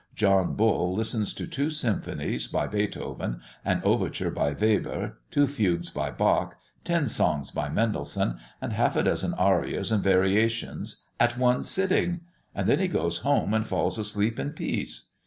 John 0.15 0.55
Bull 0.55 0.95
listens 0.95 1.31
to 1.35 1.45
two 1.45 1.69
sympathies 1.69 2.47
by 2.47 2.65
Beethoven, 2.65 3.39
an 3.63 3.83
overture 3.83 4.31
by 4.31 4.51
Weber, 4.53 5.19
two 5.29 5.45
fugues 5.45 5.91
by 5.91 6.09
Bach, 6.09 6.57
ten 6.83 7.05
songs 7.05 7.51
by 7.51 7.69
Mendelssohn, 7.69 8.39
and 8.59 8.73
half 8.73 8.95
a 8.95 9.03
dozen 9.03 9.35
arias 9.35 9.91
and 9.91 10.01
variations 10.01 11.03
at 11.19 11.37
one 11.37 11.63
sitting, 11.63 12.21
and 12.55 12.65
then 12.67 12.79
he 12.79 12.87
goes 12.87 13.19
home 13.19 13.53
and 13.53 13.67
falls 13.67 13.99
asleep 13.99 14.39
in 14.39 14.53
peace. 14.53 15.09